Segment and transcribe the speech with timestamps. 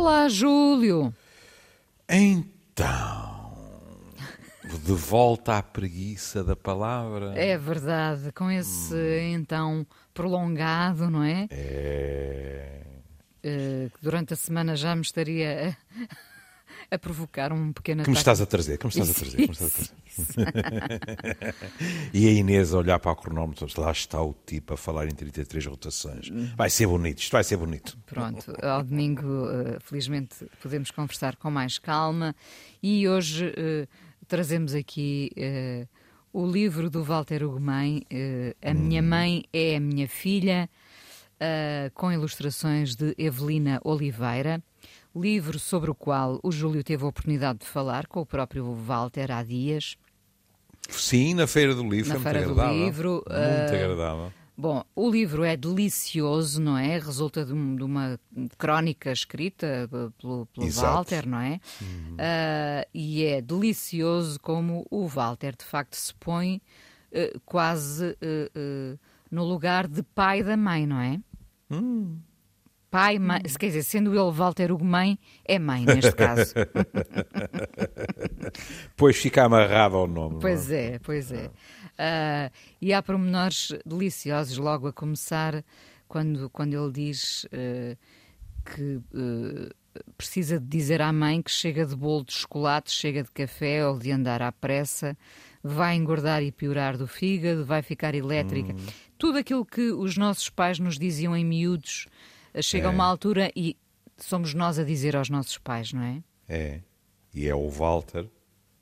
[0.00, 1.14] Olá, Júlio.
[2.08, 3.52] Então,
[4.82, 7.34] de volta à preguiça da palavra.
[7.38, 9.34] É verdade, com esse hum.
[9.34, 11.46] então prolongado, não é?
[11.50, 12.80] É.
[13.44, 15.76] Uh, durante a semana já me estaria
[16.90, 19.36] a, provocar um pequeno Que me estás a trazer, que me estás a trazer.
[19.36, 21.54] Que me estás a trazer.
[22.12, 25.14] e a Inês a olhar para o cronómetro, lá está o tipo a falar em
[25.14, 26.30] 33 rotações.
[26.56, 27.96] Vai ser bonito, isto vai ser bonito.
[28.06, 32.34] Pronto, ao domingo, eh, felizmente, podemos conversar com mais calma
[32.82, 33.88] e hoje uh,
[34.26, 35.30] trazemos aqui.
[35.36, 36.00] Uh,
[36.32, 38.06] o livro do Walter Ugumem,
[38.62, 39.06] A Minha hum.
[39.06, 40.70] Mãe é a Minha Filha,
[41.40, 44.62] uh, com ilustrações de Evelina Oliveira.
[45.14, 49.30] Livro sobre o qual o Júlio teve a oportunidade de falar com o próprio Walter
[49.30, 49.96] há dias.
[50.88, 52.08] Sim, na Feira do Livro.
[52.10, 53.24] Na é Feira do Livro.
[53.26, 54.32] Muito uh, agradável.
[54.60, 56.98] Bom, o livro é delicioso, não é?
[56.98, 58.20] Resulta de, uma
[58.58, 61.58] crónica escrita pelo, pelo Walter, não é?
[61.80, 62.14] Uhum.
[62.14, 66.60] Uh, e é delicioso como o Walter, de facto, se põe
[67.10, 68.98] uh, quase uh,
[69.30, 71.18] no lugar de pai da mãe, não é?
[71.70, 72.18] Hum.
[72.90, 76.54] Pai, mãe, quer dizer, sendo ele Walter Hugo mãe, é mãe neste caso.
[78.96, 80.40] pois fica amarrado ao nome.
[80.40, 81.46] Pois é, pois é.
[81.46, 82.50] Uh,
[82.82, 85.64] e há pormenores deliciosos logo a começar,
[86.08, 87.96] quando, quando ele diz uh,
[88.64, 89.70] que uh,
[90.16, 94.00] precisa de dizer à mãe que chega de bolo de chocolate, chega de café ou
[94.00, 95.16] de andar à pressa,
[95.62, 98.72] vai engordar e piorar do fígado, vai ficar elétrica.
[98.72, 98.86] Hum.
[99.16, 102.08] Tudo aquilo que os nossos pais nos diziam em miúdos
[102.62, 102.90] chega é.
[102.90, 103.76] uma altura e
[104.16, 106.22] somos nós a dizer aos nossos pais, não é?
[106.48, 106.80] É.
[107.32, 108.28] E é o Walter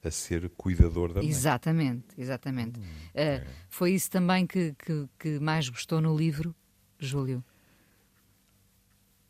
[0.03, 1.29] a ser cuidador da mãe.
[1.29, 2.81] Exatamente, exatamente.
[2.81, 3.47] Hum, uh, é.
[3.69, 6.55] Foi isso também que, que, que, mais gostou no livro,
[6.99, 7.45] Júlio?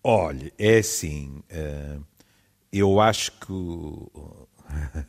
[0.03, 2.05] Olha, é assim, uh,
[2.72, 3.53] eu acho que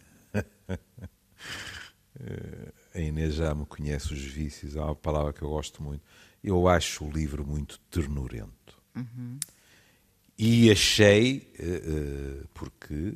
[2.95, 6.03] a Inês já me conhece os vícios, há uma palavra que eu gosto muito.
[6.43, 8.53] Eu acho o livro muito ternurento.
[8.95, 9.39] Uhum.
[10.37, 13.13] E achei, uh, porque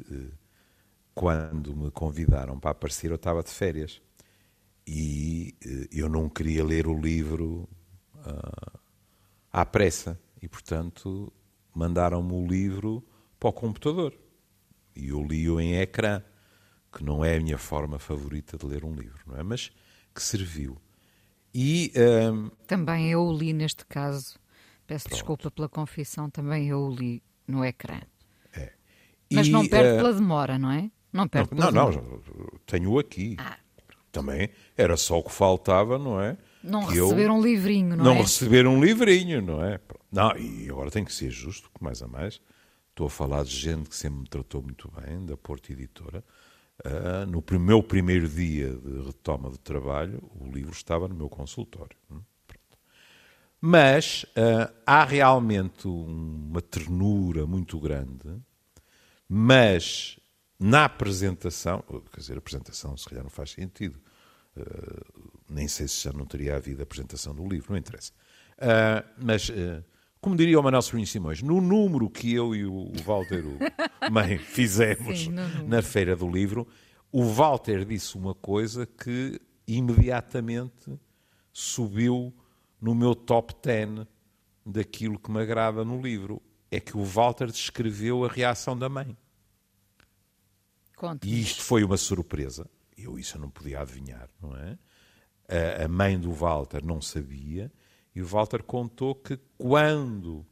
[1.16, 4.02] quando me convidaram para aparecer, eu estava de férias.
[4.86, 7.68] E uh, eu não queria ler o livro
[8.16, 8.80] uh,
[9.52, 10.20] à pressa.
[10.42, 11.32] E, portanto,
[11.74, 13.02] mandaram-me o livro
[13.40, 14.14] para o computador.
[14.94, 16.22] E eu li-o em ecrã,
[16.92, 19.44] que não é a minha forma favorita de ler um livro, não é?
[19.44, 19.72] Mas
[20.14, 20.78] que serviu.
[21.54, 21.94] E,
[22.32, 22.50] um...
[22.68, 24.38] Também eu li neste caso.
[24.86, 25.16] Peço Pronto.
[25.16, 28.02] desculpa pela confissão, também eu o li no ecrã.
[28.54, 28.74] É.
[29.32, 29.98] Mas e, não perde uh...
[29.98, 30.92] pela demora, não é?
[31.12, 32.22] Não perde Não, não, não
[32.66, 33.36] tenho aqui.
[33.40, 33.58] Ah.
[34.12, 36.38] Também era só o que faltava, não é?
[36.64, 38.16] Não que receber um livrinho, não, não é?
[38.16, 39.80] Não receber um livrinho, não é?
[40.12, 42.40] Não, e agora tem que ser justo, que mais a mais.
[42.90, 46.24] Estou a falar de gente que sempre me tratou muito bem, da Porto Editora.
[46.86, 51.98] Uh, no meu primeiro dia de retoma de trabalho, o livro estava no meu consultório.
[52.12, 52.22] Hum,
[53.66, 58.28] Mas uh, há realmente uma ternura muito grande,
[59.26, 60.20] mas
[60.60, 61.82] na apresentação,
[62.12, 63.98] quer dizer, a apresentação se calhar não faz sentido,
[64.58, 68.12] uh, nem sei se já não teria havido a apresentação do livro, não interessa.
[68.58, 69.50] Uh, mas,
[70.20, 73.46] como diria o Manuel Sobrinho Simões, no número que eu e o Walter
[74.12, 75.36] mãe fizemos Sim,
[75.66, 76.68] na Feira do Livro,
[77.10, 81.00] o Walter disse uma coisa que imediatamente
[81.54, 82.36] subiu
[82.84, 84.06] no meu top 10
[84.66, 86.42] daquilo que me agrada no livro.
[86.70, 89.18] É que o Walter descreveu a reação da mãe.
[91.26, 92.70] E isto foi uma surpresa.
[92.98, 94.78] Eu isso eu não podia adivinhar, não é?
[95.48, 97.72] A, a mãe do Walter não sabia
[98.14, 100.46] e o Walter contou que quando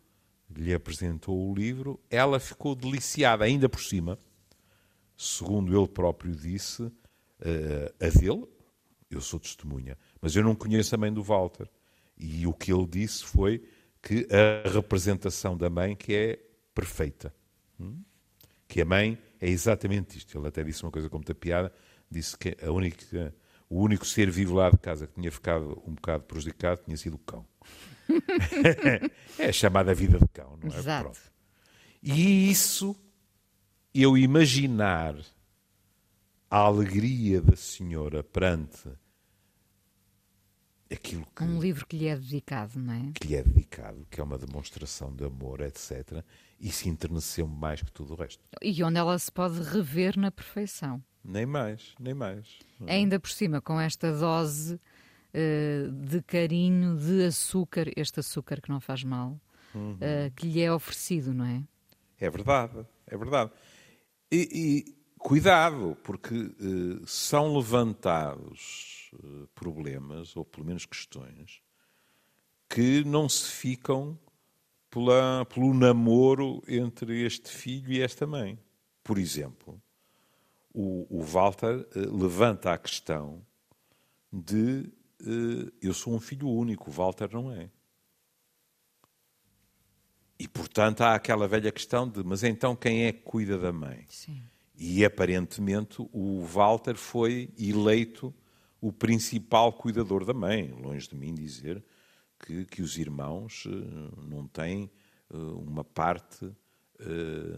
[0.50, 4.18] lhe apresentou o livro, ela ficou deliciada, ainda por cima,
[5.18, 6.92] segundo ele próprio disse, uh,
[8.00, 8.46] a dele,
[9.10, 11.70] eu sou testemunha, mas eu não conheço a mãe do Walter.
[12.24, 13.68] E o que ele disse foi
[14.00, 16.40] que a representação da mãe que é
[16.72, 17.34] perfeita.
[17.80, 18.04] Hum?
[18.68, 20.38] Que a mãe é exatamente isto.
[20.38, 21.74] Ele até disse uma coisa com muita piada,
[22.10, 23.34] disse que a única,
[23.68, 27.16] o único ser vivo lá de casa que tinha ficado um bocado prejudicado tinha sido
[27.16, 27.44] o cão.
[29.40, 30.78] é a chamada vida de cão, não é?
[30.78, 31.04] Exato.
[31.06, 31.32] Pronto.
[32.04, 32.96] E isso,
[33.96, 35.16] eu imaginar
[36.52, 38.90] a alegria da senhora perante
[40.92, 41.44] aquilo que.
[41.44, 43.12] Um livro que lhe é dedicado, não é?
[43.14, 46.24] Que lhe é dedicado, que é uma demonstração de amor, etc.
[46.60, 48.44] E se enterneceu mais que tudo o resto.
[48.62, 51.04] E onde ela se pode rever na perfeição.
[51.24, 52.60] Nem mais, nem mais.
[52.88, 58.80] Ainda por cima, com esta dose uh, de carinho, de açúcar, este açúcar que não
[58.80, 59.40] faz mal,
[59.74, 59.94] uhum.
[59.94, 61.64] uh, que lhe é oferecido, não é?
[62.20, 63.52] É verdade, é verdade.
[64.32, 69.01] E, e cuidado, porque uh, são levantados
[69.54, 71.62] problemas, ou pelo menos questões,
[72.70, 74.18] que não se ficam
[74.90, 78.60] pela, pelo namoro entre este filho e esta mãe.
[79.04, 79.82] Por exemplo,
[80.74, 83.46] o, o Walter uh, levanta a questão
[84.32, 84.90] de
[85.22, 87.70] uh, eu sou um filho único, o Walter não é.
[90.38, 94.06] E, portanto, há aquela velha questão de mas então quem é que cuida da mãe?
[94.10, 94.42] Sim.
[94.76, 98.34] E, aparentemente, o Walter foi eleito
[98.82, 100.72] o principal cuidador da mãe.
[100.72, 101.82] Longe de mim dizer
[102.40, 104.92] que, que os irmãos uh, não têm
[105.34, 106.52] uma parte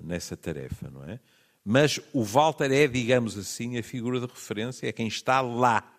[0.04, 1.20] nessa tarefa, não é?
[1.66, 5.92] Mas o Walter é, digamos assim, a figura de referência, é quem está lá.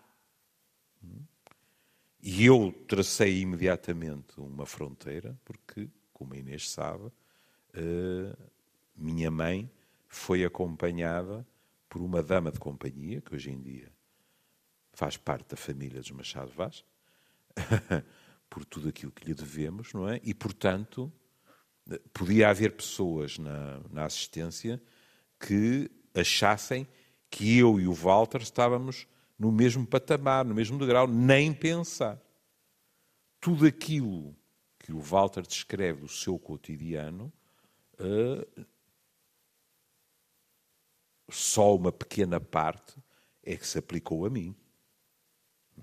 [2.23, 7.11] E eu tracei imediatamente uma fronteira, porque, como a Inês sabe,
[8.95, 9.69] minha mãe
[10.07, 11.45] foi acompanhada
[11.89, 13.94] por uma dama de companhia, que hoje em dia
[14.95, 16.85] faz parte da família dos Machado Vaz,
[18.49, 20.21] por tudo aquilo que lhe devemos, não é?
[20.23, 21.13] E, portanto,
[22.13, 24.81] podia haver pessoas na, na assistência
[25.39, 26.87] que achassem
[27.31, 29.07] que eu e o Walter estávamos
[29.39, 32.21] no mesmo patamar, no mesmo degrau, nem pensar.
[33.41, 34.35] Tudo aquilo
[34.79, 37.33] que o Walter descreve do seu cotidiano,
[37.99, 38.65] uh,
[41.29, 42.95] só uma pequena parte
[43.43, 44.55] é que se aplicou a mim.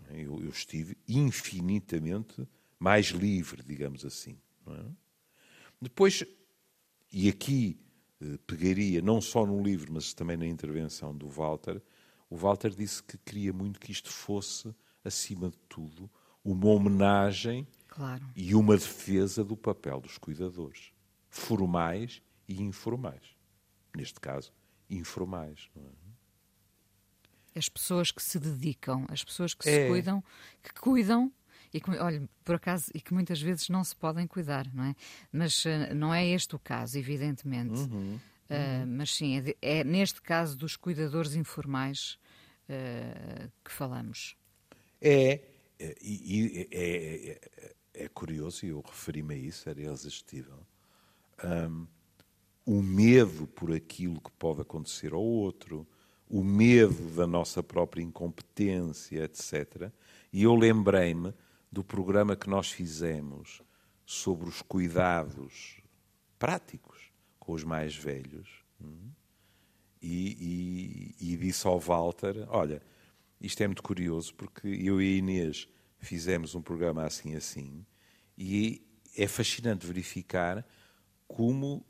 [0.09, 2.47] Eu, eu estive infinitamente
[2.79, 4.37] mais livre, digamos assim.
[4.67, 4.85] É?
[5.81, 6.23] Depois,
[7.11, 7.79] e aqui
[8.21, 11.81] eh, pegaria, não só no livro, mas também na intervenção do Walter,
[12.29, 14.73] o Walter disse que queria muito que isto fosse,
[15.03, 16.09] acima de tudo,
[16.43, 18.23] uma homenagem claro.
[18.35, 20.93] e uma defesa do papel dos cuidadores,
[21.29, 23.35] formais e informais.
[23.95, 24.53] Neste caso,
[24.89, 25.69] informais.
[25.75, 26.00] É?
[27.55, 29.83] As pessoas que se dedicam, as pessoas que é.
[29.83, 30.23] se cuidam,
[30.63, 31.31] que cuidam
[31.73, 34.95] e que, olha, por acaso, e que muitas vezes não se podem cuidar, não é?
[35.31, 37.79] Mas uh, não é este o caso, evidentemente.
[37.79, 38.19] Uhum.
[38.49, 42.19] Uh, mas sim, é, de, é, neste caso dos cuidadores informais
[42.67, 44.35] uh, que falamos.
[45.01, 45.39] É,
[45.79, 47.39] é e, é,
[47.93, 50.67] é, é, curioso, e eu referi-me a isso, era irresistível.
[51.43, 51.87] Um,
[52.65, 55.87] o medo por aquilo que pode acontecer ao outro,
[56.31, 59.91] o medo da nossa própria incompetência, etc.
[60.31, 61.33] E eu lembrei-me
[61.69, 63.61] do programa que nós fizemos
[64.05, 65.81] sobre os cuidados
[66.39, 68.47] práticos com os mais velhos.
[68.81, 69.11] Hum,
[70.01, 72.81] e, e, e disse ao Walter: Olha,
[73.41, 75.67] isto é muito curioso porque eu e a Inês
[75.99, 77.85] fizemos um programa assim assim
[78.37, 78.81] e
[79.17, 80.65] é fascinante verificar
[81.27, 81.85] como,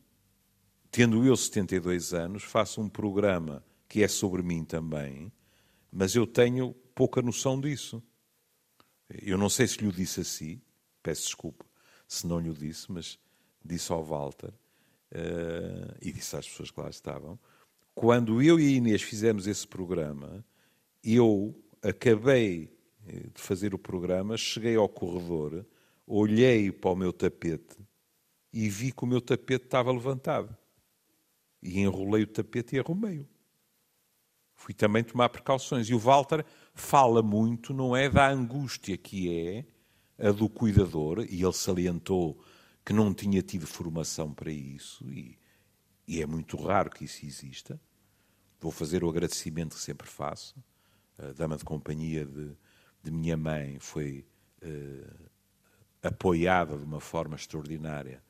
[0.89, 5.29] tendo eu 72 anos, faço um programa que é sobre mim também,
[5.91, 8.01] mas eu tenho pouca noção disso.
[9.09, 10.61] Eu não sei se lhe disse assim,
[11.03, 11.65] peço desculpa
[12.07, 13.19] se não lhe disse, mas
[13.61, 17.37] disse ao Walter uh, e disse às pessoas que lá estavam.
[17.93, 20.41] Quando eu e a Inês fizemos esse programa,
[21.03, 22.73] eu acabei
[23.05, 25.65] eh, de fazer o programa, cheguei ao corredor,
[26.07, 27.75] olhei para o meu tapete
[28.53, 30.55] e vi que o meu tapete estava levantado.
[31.61, 33.27] E enrolei o tapete e arrumei-o.
[34.61, 35.89] Fui também tomar precauções.
[35.89, 39.65] E o Walter fala muito, não é da angústia que é
[40.27, 42.39] a do cuidador, e ele salientou
[42.85, 45.35] que não tinha tido formação para isso, e,
[46.07, 47.81] e é muito raro que isso exista.
[48.59, 50.63] Vou fazer o agradecimento que sempre faço.
[51.17, 52.55] A dama de companhia de,
[53.03, 54.27] de minha mãe foi
[54.61, 55.29] uh,
[56.03, 58.23] apoiada de uma forma extraordinária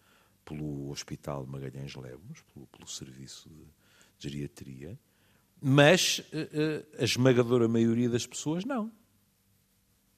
[0.45, 4.97] pelo Hospital Magalhães Lemos, pelo, pelo serviço de geriatria
[5.61, 8.91] mas uh, a esmagadora maioria das pessoas não.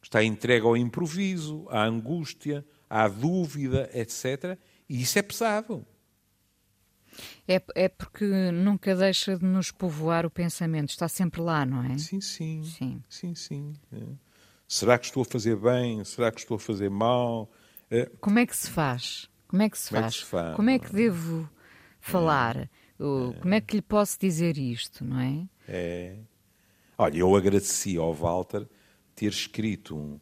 [0.02, 4.58] Está entregue ao improviso, à angústia, à dúvida, etc.
[4.88, 5.86] E isso é pesado.
[7.48, 11.98] É, é porque nunca deixa de nos povoar o pensamento, está sempre lá, não é?
[11.98, 12.64] Sim, sim.
[12.64, 13.36] Sim, sim.
[13.36, 14.02] sim é.
[14.68, 16.04] Será que estou a fazer bem?
[16.04, 17.52] Será que estou a fazer mal?
[17.92, 18.10] É.
[18.20, 19.30] Como é que se faz?
[19.48, 20.14] Como é que se, Como faz?
[20.14, 20.56] É que se faz?
[20.56, 21.50] Como é que devo
[22.00, 22.70] falar?
[22.98, 25.48] Como é que lhe posso dizer isto, não é?
[25.68, 26.16] É.
[26.98, 28.68] Olha, eu agradeci ao Walter
[29.16, 30.20] ter escrito um,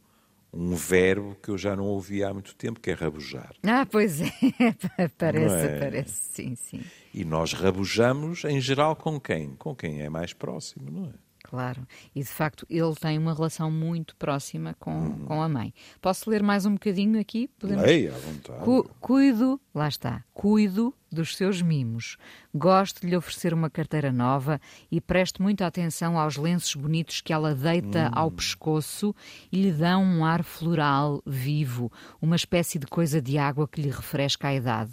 [0.54, 3.54] um verbo que eu já não ouvia há muito tempo, que é rabujar.
[3.63, 4.32] Ah, pois é,
[5.18, 5.80] parece, é?
[5.80, 6.82] parece, sim, sim.
[7.13, 9.56] E nós rabujamos em geral com quem?
[9.56, 11.30] Com quem é mais próximo, não é?
[11.51, 15.25] Claro, e de facto ele tem uma relação muito próxima com, hum.
[15.25, 15.74] com a mãe.
[16.00, 17.50] Posso ler mais um bocadinho aqui?
[17.60, 17.84] Podemos...
[17.84, 18.63] Leia à vontade.
[18.63, 22.15] Cu cuido, lá está, cuido dos seus mimos.
[22.55, 27.34] Gosto de lhe oferecer uma carteira nova e presto muita atenção aos lenços bonitos que
[27.34, 28.12] ela deita hum.
[28.13, 29.13] ao pescoço
[29.51, 31.91] e lhe dão um ar floral, vivo,
[32.22, 34.91] uma espécie de coisa de água que lhe refresca a idade.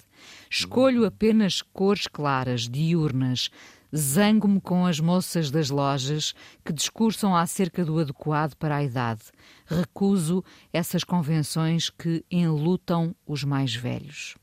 [0.51, 3.49] Escolho apenas cores claras, diurnas,
[3.97, 9.23] Zango-me com as moças das lojas que discursam acerca do adequado para a idade.
[9.67, 14.37] Recuso essas convenções que enlutam os mais velhos.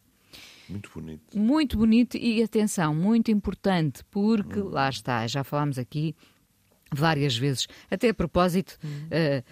[0.67, 1.37] Muito bonito.
[1.37, 4.69] Muito bonito e atenção, muito importante, porque hum.
[4.69, 6.15] lá está, já falámos aqui
[6.99, 9.43] várias vezes, até a propósito uh,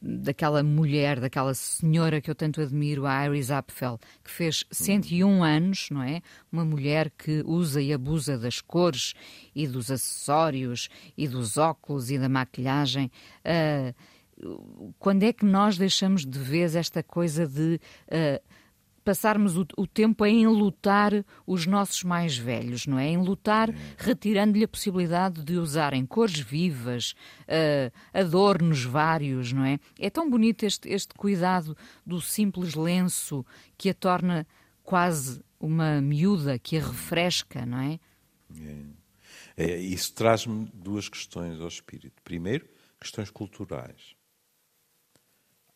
[0.00, 5.88] daquela mulher, daquela senhora que eu tanto admiro, a Iris Apfel, que fez 101 anos,
[5.90, 6.22] não é?
[6.50, 9.14] Uma mulher que usa e abusa das cores
[9.54, 13.10] e dos acessórios e dos óculos e da maquilhagem.
[13.44, 13.94] Uh,
[14.98, 18.42] quando é que nós deixamos de ver esta coisa de uh,
[19.04, 21.12] passarmos o, o, tempo a enlutar
[21.46, 23.10] os nossos mais velhos, não é?
[23.10, 23.68] Enlutar,
[23.98, 29.78] retirando-lhe a possibilidade de usarem cores vivas, uh, adornos vários, não é?
[29.98, 33.44] É tão bonito este, este cuidado do simples lenço
[33.76, 34.46] que a torna
[34.82, 38.00] quase uma miúda, que a refresca, não é?
[39.56, 39.64] é.
[39.64, 42.22] é isso traz-me duas questões ao espírito.
[42.22, 42.66] Primeiro,
[42.98, 44.14] questões culturais.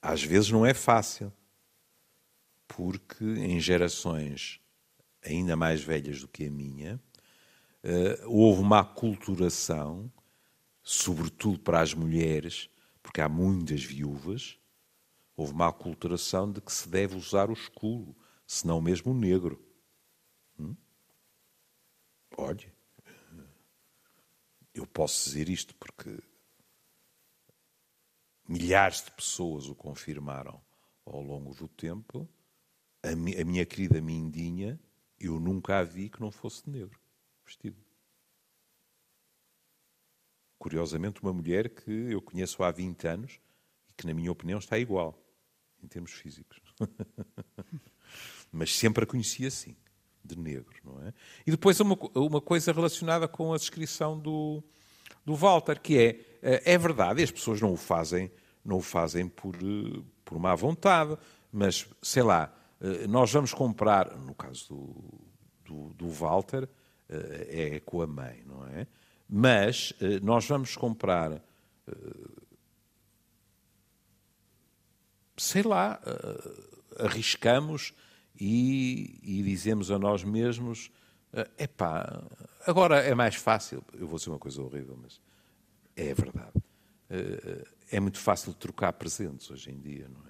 [0.01, 1.33] Às vezes não é fácil
[2.69, 4.61] porque em gerações
[5.25, 7.01] ainda mais velhas do que a minha,
[7.85, 10.13] uh, houve uma aculturação,
[10.83, 12.71] sobretudo para as mulheres,
[13.03, 14.59] porque há muitas viúvas,
[15.37, 19.63] houve uma aculturação de que se deve usar o escuro, se não mesmo o negro.
[20.59, 20.77] Hum?
[22.37, 22.73] Olhe,
[24.75, 26.19] eu posso dizer isto porque
[28.49, 30.61] milhares de pessoas o confirmaram
[31.05, 32.29] ao longo do tempo
[33.03, 34.79] a, mi, a minha querida Mindinha,
[35.19, 36.99] eu nunca a vi que não fosse de negro
[37.45, 37.77] vestido.
[40.59, 43.41] Curiosamente, uma mulher que eu conheço há 20 anos
[43.89, 45.19] e que, na minha opinião, está igual,
[45.83, 46.61] em termos físicos.
[48.53, 49.77] Mas sempre a conheci assim,
[50.25, 51.15] de negro, não é?
[51.47, 54.63] E depois uma, uma coisa relacionada com a descrição do,
[55.25, 58.31] do Walter, que é, eh, é verdade, as pessoas não o fazem,
[58.65, 61.17] não o fazem por, eh, por má vontade,
[61.53, 62.58] mas, sei lá,
[63.09, 65.29] nós vamos comprar, no caso do,
[65.65, 66.69] do, do Walter,
[67.09, 68.87] eh, é com a mãe, não é?
[69.29, 71.43] Mas eh, nós vamos comprar,
[75.37, 76.01] sei lá,
[76.99, 77.95] arriscamos
[78.39, 80.91] e, e dizemos a nós mesmos:
[81.59, 82.23] epá,
[82.67, 83.83] agora é mais fácil.
[83.95, 85.21] Eu vou dizer uma coisa horrível, mas
[85.97, 86.63] é verdade.
[87.91, 90.28] É muito fácil trocar presentes hoje em dia, não é?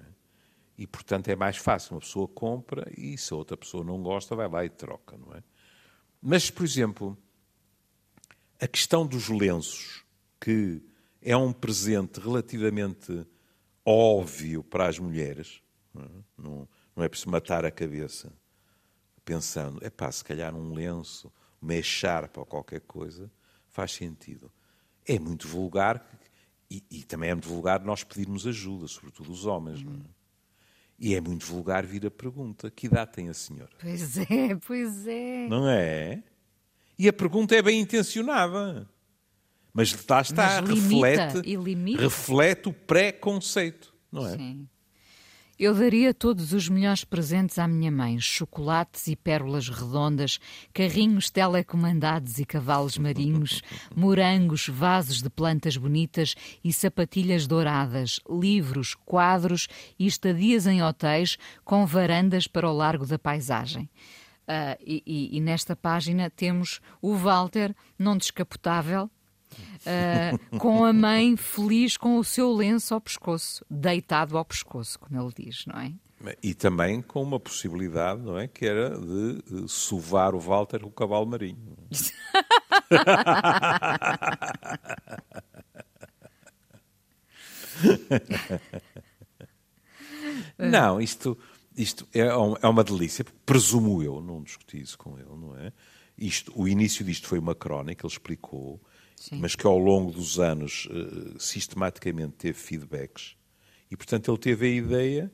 [0.78, 1.94] E, portanto, é mais fácil.
[1.94, 5.34] Uma pessoa compra e, se a outra pessoa não gosta, vai lá e troca, não
[5.34, 5.42] é?
[6.22, 7.18] Mas, por exemplo,
[8.60, 10.04] a questão dos lenços,
[10.40, 10.80] que
[11.20, 13.26] é um presente relativamente
[13.84, 15.60] óbvio para as mulheres,
[15.92, 18.32] não é, não, não é preciso matar a cabeça
[19.24, 21.30] pensando, é pá, se calhar um lenço,
[21.60, 23.30] uma echarpa ou qualquer coisa,
[23.68, 24.50] faz sentido.
[25.06, 26.06] É muito vulgar
[26.70, 29.82] e, e, também é muito vulgar nós pedirmos ajuda, sobretudo os homens.
[29.82, 30.17] Não é?
[30.98, 33.70] E é muito vulgar vir a pergunta: que idade tem a senhora?
[33.80, 35.46] Pois é, pois é.
[35.48, 36.22] Não é?
[36.98, 38.88] E a pergunta é bem intencionada.
[39.72, 44.36] Mas lá está, Mas limita, reflete, reflete o preconceito, não é?
[44.36, 44.68] Sim.
[45.58, 50.38] Eu daria todos os melhores presentes à minha mãe: chocolates e pérolas redondas,
[50.72, 53.60] carrinhos telecomandados e cavalos marinhos,
[53.94, 59.66] morangos, vasos de plantas bonitas e sapatilhas douradas, livros, quadros
[59.98, 63.90] e estadias em hotéis com varandas para o largo da paisagem.
[64.48, 69.10] Uh, e, e, e nesta página temos o Walter, não descapotável,
[69.84, 75.20] uh, com a mãe feliz com o seu lenço ao pescoço, deitado ao pescoço, como
[75.20, 75.92] ele diz, não é?
[76.42, 78.48] E também com uma possibilidade, não é?
[78.48, 81.78] Que era de sovar o Walter com o cavalo marinho.
[90.58, 91.38] não, isto,
[91.76, 95.72] isto é, é uma delícia, presumo eu, não discuti isso com ele, não é?
[96.16, 98.80] Isto, o início disto foi uma crónica, ele explicou,
[99.18, 99.40] Sim.
[99.40, 103.36] mas que ao longo dos anos uh, sistematicamente teve feedbacks
[103.90, 105.32] e, portanto, ele teve a ideia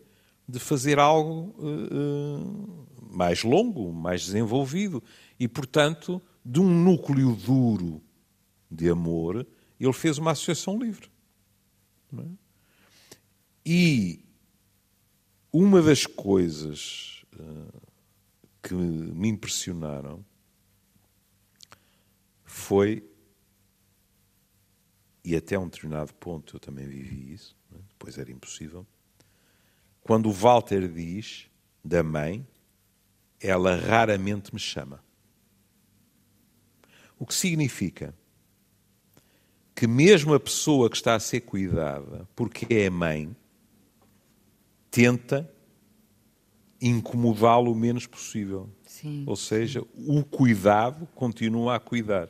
[0.48, 5.02] de fazer algo uh, mais longo, mais desenvolvido
[5.38, 8.02] e, portanto, de um núcleo duro
[8.70, 9.46] de amor,
[9.78, 11.10] ele fez uma associação livre.
[12.16, 12.24] É?
[13.66, 14.24] E
[15.52, 17.24] uma das coisas
[18.62, 20.24] que me impressionaram
[22.44, 23.02] foi,
[25.24, 27.78] e até um determinado ponto eu também vivi isso, é?
[27.88, 28.86] depois era impossível,
[30.02, 31.46] quando o Walter diz
[31.82, 32.46] da mãe,
[33.40, 35.02] ela raramente me chama.
[37.18, 38.14] O que significa
[39.74, 43.34] que mesmo a pessoa que está a ser cuidada, porque é mãe,
[44.90, 45.50] tenta
[46.80, 48.68] incomodá-lo o menos possível.
[48.86, 49.24] Sim.
[49.26, 52.28] Ou seja, o cuidado continua a cuidar.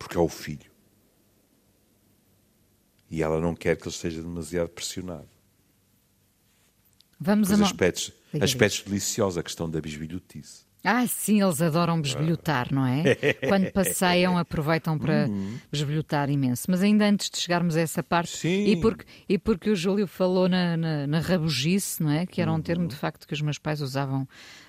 [0.00, 0.70] Porque é o filho.
[3.10, 5.28] E ela não quer que ele esteja demasiado pressionado.
[7.20, 10.64] Vamos a aspectos, aspectos deliciosos, a questão da bisbilhotice.
[10.82, 13.02] Ah, sim, eles adoram besbilhotar, não é?
[13.46, 15.58] Quando passeiam, aproveitam para Uhum.
[15.70, 16.64] besbilhotar imenso.
[16.70, 18.64] Mas ainda antes de chegarmos a essa parte, Sim.
[18.64, 22.24] e porque, e porque o Júlio falou na, na, na rabugice, não é?
[22.24, 22.88] Que era um termo Uhum.
[22.88, 24.26] de facto que os meus pais usavam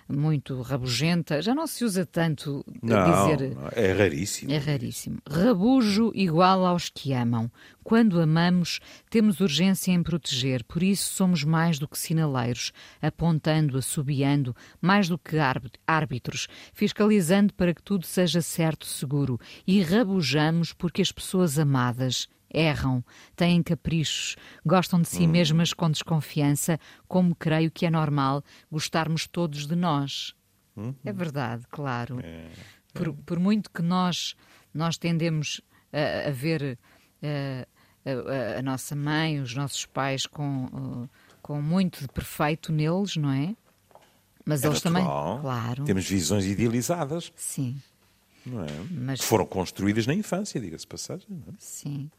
[0.07, 1.41] muito, rabugenta.
[1.41, 3.57] Já não se usa tanto Não, dizer.
[3.73, 4.51] é raríssimo.
[4.51, 5.19] É raríssimo.
[5.29, 7.51] Rabujo igual aos que amam.
[7.83, 8.79] Quando amamos,
[9.09, 15.17] temos urgência em proteger, por isso somos mais do que sinaleiros, apontando, assobiando, mais do
[15.17, 19.39] que árb- árbitros, fiscalizando para que tudo seja certo, seguro.
[19.65, 23.03] E rabujamos porque as pessoas amadas erram,
[23.35, 29.65] têm caprichos, gostam de si mesmas com desconfiança, como creio que é normal gostarmos todos
[29.67, 30.35] de nós.
[31.05, 32.17] É verdade, claro.
[32.93, 34.35] Por, por muito que nós,
[34.73, 35.61] nós tendemos
[35.93, 36.77] a, a ver
[37.21, 37.67] eh,
[38.05, 41.09] a, a- a nossa mãe, os nossos pais com, eh,
[41.41, 43.55] com muito de perfeito neles, não é?
[44.45, 45.23] Mas É eles natural.
[45.35, 47.79] também, claro, Temos visões idealizadas, sim,
[48.45, 48.67] não é?
[48.89, 51.27] Mas- Que foram construídas na infância, diga-se passagem.
[51.29, 51.55] Não é?
[51.59, 52.09] sim.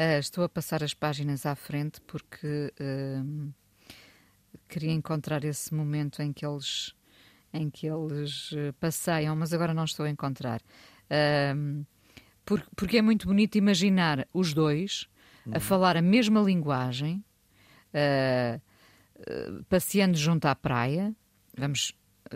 [0.00, 3.20] Eh, estou a passar as páginas à frente porque eh,
[4.68, 6.94] queria encontrar esse momento em que eles
[7.52, 10.60] em que eles eh, passeiam, mas agora não estou a encontrar.
[11.10, 11.82] Ahm,
[12.44, 15.08] por- porque é muito bonito imaginar os dois
[15.50, 17.24] a falar a mesma linguagem,
[17.94, 18.60] ah,
[19.68, 21.14] passeando junto à praia.
[21.56, 21.92] Vamos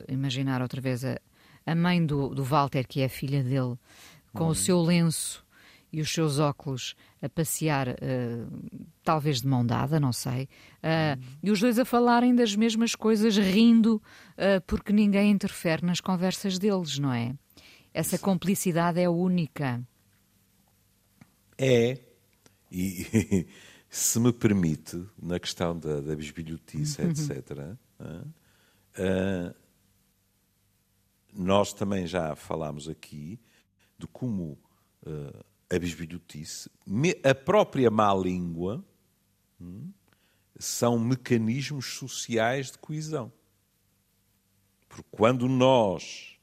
[0.09, 1.19] imaginar outra vez a,
[1.67, 3.77] a mãe do, do Walter, que é a filha dele,
[4.33, 5.45] com o seu lenço
[5.93, 7.95] e os seus óculos a passear, ah,
[9.03, 10.49] talvez de mão dada, não sei,
[10.83, 14.03] ah, e os dois a falarem das mesmas coisas, rindo,
[14.37, 17.35] ah, porque ninguém interfere nas conversas deles, não é?
[17.93, 19.87] Essa cumplicidade é única.
[21.59, 21.99] É.
[22.71, 23.47] E
[23.89, 28.25] se me permite, na questão da, da bisbilhotice, etc., ah,
[28.97, 29.55] ah,
[31.35, 33.39] nós também já falámos aqui
[33.99, 34.59] de como
[35.07, 35.45] ah,
[35.75, 36.71] a bisbilhotice,
[37.25, 38.85] a própria má língua,
[39.59, 39.91] hum,
[40.59, 43.33] são mecanismos sociais de coesão.
[44.89, 46.39] Porque quando nós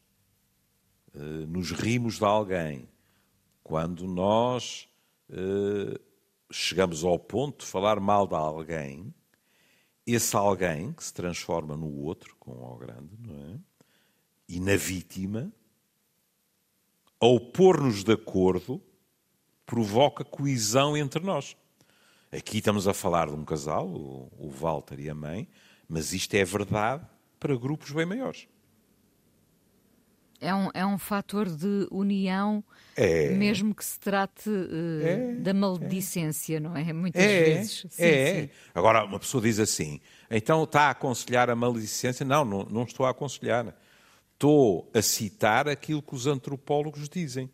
[1.14, 2.90] eh, nos rimos de alguém,
[3.64, 4.90] quando nós
[5.30, 6.00] eh,
[6.52, 9.14] chegamos ao ponto de falar mal de alguém,
[10.08, 13.60] esse alguém que se transforma no outro, com O grande, não é?
[14.48, 15.54] E na vítima,
[17.20, 18.82] ao pôr-nos de acordo,
[19.70, 21.56] provoca coesão entre nós.
[22.32, 25.48] Aqui estamos a falar de um casal, o, Walter e a mãe,
[25.88, 27.06] mas isto é verdade
[27.40, 28.48] para grupos bem maiores.
[30.42, 32.64] É um, é um fator de união,
[32.96, 33.30] É.
[33.30, 36.92] mesmo que se trate eh, da maledicência, não é?
[36.92, 37.86] Muitas É, vezes.
[37.92, 38.42] Sim, é.
[38.42, 38.50] sim.
[38.74, 40.00] Agora, uma pessoa diz assim,
[40.32, 42.26] então está a aconselhar a maledicência?
[42.26, 43.76] Não, não, não estou a aconselhar.
[44.34, 47.52] Estou a citar aquilo que os antropólogos dizem.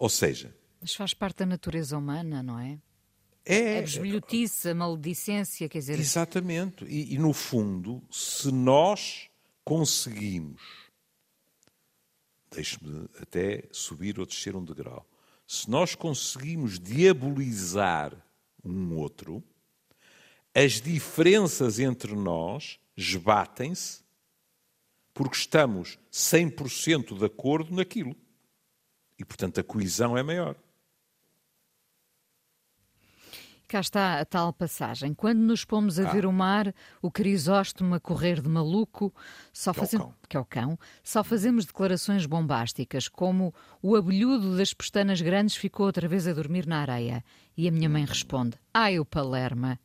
[0.00, 2.78] Ou seja, Mas faz parte da natureza humana, não é?
[3.44, 6.86] é, A besbilhotice, a maledicência, quer dizer, Exatamente.
[6.86, 9.28] E, e, no fundo, se nós
[9.62, 10.62] conseguimos,
[12.50, 15.06] deixe-me até subir ou descer um degrau,
[15.46, 18.16] se nós conseguimos diabolizar
[18.64, 19.44] um outro,
[20.54, 24.00] as diferenças entre nós esbatem-se
[25.12, 28.16] porque estamos 100% de acordo naquilo.
[29.20, 30.56] E, portanto, a coesão é maior.
[33.70, 35.14] cá está a tal passagem.
[35.14, 39.14] Quando nos pomos a ver o mar, o crisóstomo a correr de maluco,
[39.52, 40.14] só é fazemos, cão.
[40.28, 45.86] que é o cão, só fazemos declarações bombásticas, como o abelhudo das pestanas grandes ficou
[45.86, 47.22] outra vez a dormir na areia.
[47.56, 49.78] E a minha mãe responde: Ai, o Palerma!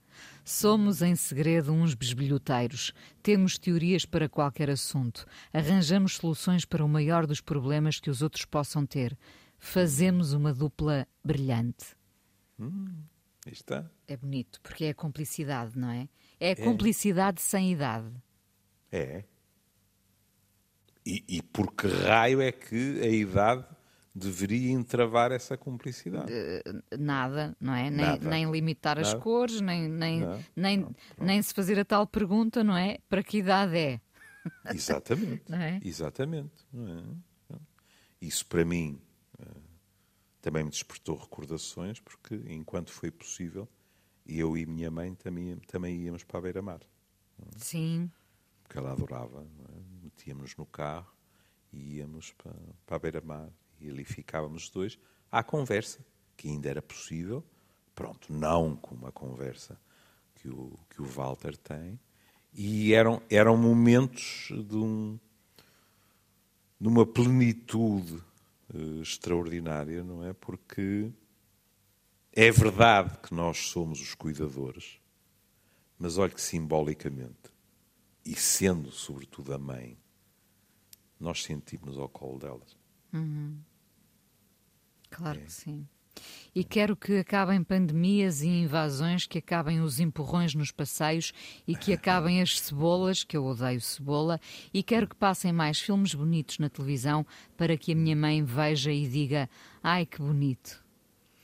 [0.43, 2.93] Somos em segredo uns besbilhoteiros.
[3.23, 5.25] Temos teorias para qualquer assunto.
[5.51, 9.17] Arranjamos soluções para o maior dos problemas que os outros possam ter.
[9.58, 11.95] Fazemos uma dupla brilhante.
[12.60, 13.04] Hum,
[13.51, 13.89] está.
[14.08, 16.08] É bonito, porque é a cumplicidade, não é?
[16.39, 16.56] É a é.
[16.56, 18.12] cumplicidade sem idade.
[18.91, 19.23] É.
[21.06, 23.65] E, e por que raio é que a idade
[24.15, 26.32] deveria entravar essa cumplicidade.
[26.97, 27.89] nada, não é?
[27.89, 28.30] Nem, nada.
[28.30, 29.08] nem limitar nada.
[29.10, 32.99] as cores, nem, nem, não, nem, não, nem se fazer a tal pergunta, não é?
[33.10, 34.01] Para que idade é?
[34.73, 35.54] Exatamente.
[35.54, 35.82] é?
[35.84, 36.65] Exatamente.
[36.73, 37.56] É?
[38.21, 39.01] Isso para mim
[39.38, 39.45] eh,
[40.41, 43.67] também me despertou recordações, porque enquanto foi possível,
[44.25, 46.80] eu e minha mãe também, também íamos para a beira-mar.
[47.58, 48.10] Sim.
[48.63, 49.41] Porque ela adorava.
[49.41, 50.04] É?
[50.04, 51.13] Metíamos no carro
[51.73, 54.97] e íamos para, para a beira-mar e ali ficávamos dois,
[55.31, 56.05] à conversa,
[56.38, 57.43] que ainda era possível,
[57.93, 59.79] pronto, não com uma conversa
[60.35, 61.99] que o, que o Walter tem,
[62.53, 65.19] e eram, eram momentos de, um,
[66.79, 68.21] de uma plenitude
[68.73, 70.33] uh, extraordinária, não é?
[70.33, 71.11] Porque
[72.31, 74.99] é verdade que nós somos os cuidadores,
[75.97, 77.53] mas olhe que simbolicamente,
[78.25, 79.97] e sendo sobretudo a mãe,
[81.19, 82.77] nós sentimos ao colo delas.
[83.15, 83.58] Uhum.
[85.10, 85.43] Claro é.
[85.43, 85.88] que sim.
[86.54, 91.34] E quero que acabem pandemias e invasões, que acabem os empurrões nos passeios
[91.67, 94.39] e que acabem as cebolas, que eu odeio cebola,
[94.73, 97.25] e quero que passem mais filmes bonitos na televisão
[97.58, 99.49] para que a minha mãe veja e diga:
[99.84, 100.84] ai que bonito.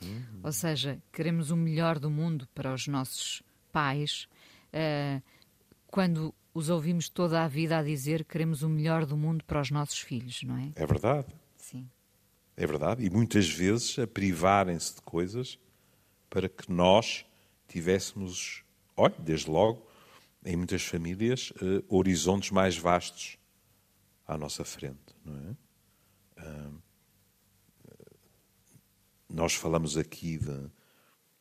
[0.02, 0.40] Uhum.
[0.44, 4.28] Ou seja, queremos o melhor do mundo para os nossos pais.
[4.74, 5.22] Uh,
[5.88, 9.62] quando os ouvimos toda a vida a dizer que queremos o melhor do mundo para
[9.62, 10.72] os nossos filhos, não é?
[10.76, 11.28] É verdade.
[11.72, 11.90] Sim.
[12.56, 13.06] É verdade.
[13.06, 15.58] E muitas vezes a privarem-se de coisas
[16.30, 17.26] para que nós
[17.68, 18.64] tivéssemos,
[18.96, 19.88] olha, desde logo,
[20.46, 23.38] em muitas famílias, uh, horizontes mais vastos
[24.28, 25.56] à nossa frente, não é?
[29.30, 30.70] Nós falamos aqui de,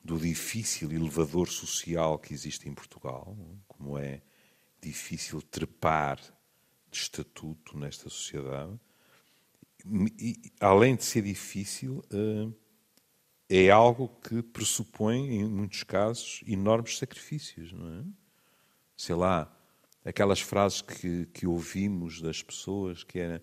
[0.04, 4.22] do difícil elevador social que existe em Portugal, como é
[4.80, 6.20] difícil trepar
[6.90, 8.78] de estatuto nesta sociedade
[10.60, 12.54] além de ser difícil, uh,
[13.48, 18.04] é algo que pressupõe, em muitos casos, enormes sacrifícios, não é?
[18.96, 19.50] Sei lá,
[20.04, 23.42] aquelas frases que, que ouvimos das pessoas que era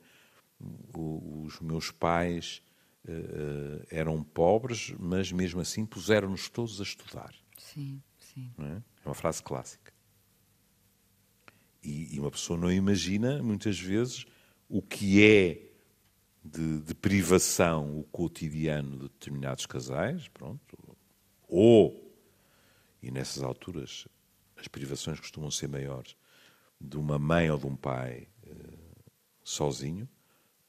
[0.96, 2.62] os meus pais
[3.06, 7.34] uh, eram pobres, mas mesmo assim puseram-nos todos a estudar.
[7.58, 8.52] Sim, sim.
[8.60, 8.64] É?
[8.64, 8.82] é?
[9.06, 9.94] uma frase clássica.
[11.84, 14.26] E, e, uma pessoa não imagina, muitas vezes,
[14.68, 15.67] o que é
[16.44, 20.78] de, de, privação o cotidiano de determinados casais, pronto,
[21.48, 22.14] ou,
[23.02, 24.08] e nessas alturas
[24.56, 26.16] as privações costumam ser maiores,
[26.80, 28.78] de uma mãe ou de um pai eh,
[29.44, 30.08] sozinho,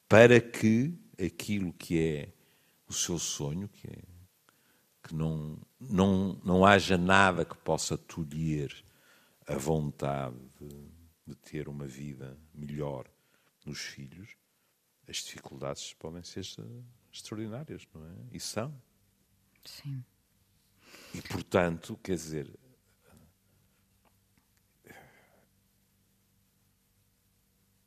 [0.07, 2.33] para que aquilo que é
[2.87, 4.01] o seu sonho, que, é,
[5.03, 8.73] que não, não, não haja nada que possa tolher
[9.47, 10.69] a vontade de,
[11.27, 13.05] de ter uma vida melhor
[13.65, 14.35] nos filhos,
[15.09, 16.43] as dificuldades podem ser
[17.11, 18.15] extraordinárias, não é?
[18.31, 18.79] E são.
[19.65, 20.03] Sim.
[21.13, 22.59] E, portanto, quer dizer,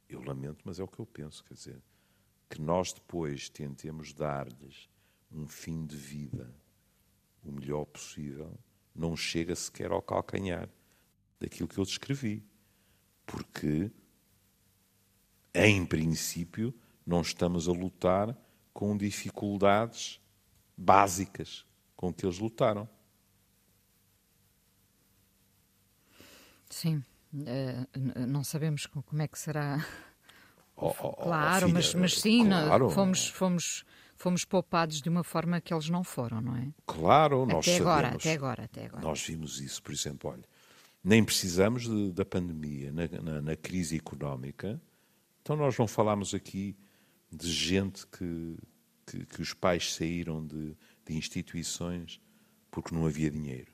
[0.08, 1.82] eu lamento, mas é o que eu penso, quer dizer,
[2.50, 4.88] que nós depois tentemos dar-lhes
[5.30, 6.52] um fim de vida
[7.44, 8.56] o melhor possível,
[8.94, 10.68] não chega sequer ao calcanhar
[11.40, 12.44] daquilo que eu descrevi.
[13.26, 13.90] Porque,
[15.54, 16.74] em princípio,
[17.06, 18.36] não estamos a lutar
[18.72, 20.20] com dificuldades
[20.76, 22.88] básicas com que eles lutaram.
[26.68, 27.02] Sim,
[27.34, 29.84] uh, não sabemos como é que será.
[30.74, 32.90] Oh, oh, oh claro, filha, mas, mas sim, claro.
[32.90, 33.84] fomos, fomos,
[34.16, 36.68] fomos poupados de uma forma que eles não foram, não é?
[36.86, 37.80] Claro, nós até sabemos.
[37.80, 39.02] Agora, até agora, até agora.
[39.02, 40.44] Nós vimos isso, por exemplo, olha,
[41.04, 44.80] nem precisamos de, da pandemia, na, na, na crise económica,
[45.42, 46.76] então nós não falámos aqui
[47.32, 48.56] de gente que,
[49.06, 52.20] que, que os pais saíram de, de, instituições
[52.70, 53.72] porque não havia dinheiro.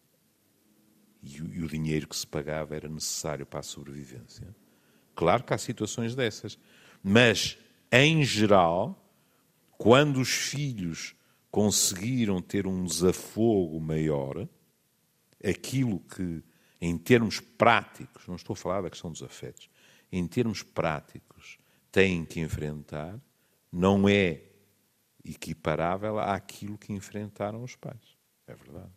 [1.23, 4.55] E e o dinheiro que se pagava era necessário para a sobrevivência.
[5.15, 6.57] Claro que há situações dessas,
[7.03, 7.59] mas,
[7.91, 9.05] em geral,
[9.77, 11.17] quando os filhos
[11.51, 14.49] conseguiram ter um desafogo maior,
[15.45, 16.43] aquilo que,
[16.81, 19.69] em termos práticos, não estou a falar da questão dos afetos,
[20.11, 21.59] em termos práticos,
[21.91, 23.21] têm que enfrentar,
[23.73, 24.43] não é
[25.25, 28.17] equiparável àquilo que enfrentaram os pais.
[28.47, 28.91] É verdade.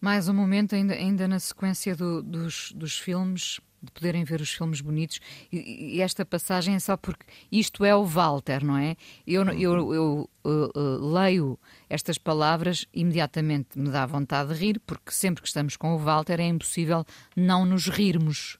[0.00, 4.50] Mais um momento, ainda, ainda na sequência do, dos, dos filmes, de poderem ver os
[4.50, 5.20] filmes bonitos.
[5.50, 8.96] E, e, esta passagem é só porque isto é o Walter, não é?
[9.26, 15.10] Eu, eu, eu uh, uh, leio estas palavras, imediatamente me dá vontade de rir, porque
[15.10, 17.04] sempre que estamos com o Walter é impossível
[17.36, 18.58] não nos rirmos.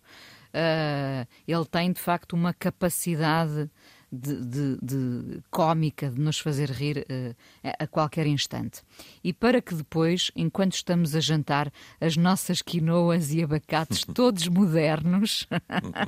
[0.49, 3.71] Uh, ele tem, de facto, uma capacidade
[4.11, 7.35] de, de, de cómica, de nos fazer rir uh,
[7.79, 8.83] a qualquer instante.
[9.23, 15.47] E para que depois, enquanto estamos a jantar, as nossas quinoas e abacates todos modernos,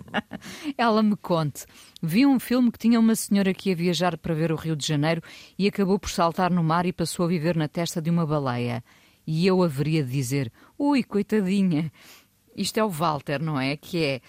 [0.76, 1.66] ela me conte.
[2.02, 4.86] Vi um filme que tinha uma senhora que ia viajar para ver o Rio de
[4.86, 5.22] Janeiro
[5.58, 8.82] e acabou por saltar no mar e passou a viver na testa de uma baleia.
[9.26, 11.92] E eu haveria de dizer: ui, coitadinha.
[12.56, 13.76] Isto é o Walter, não é?
[13.76, 14.20] Que é